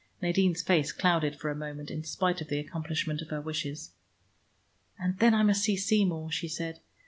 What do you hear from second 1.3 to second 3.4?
for a moment, in spite of the accomplishment of her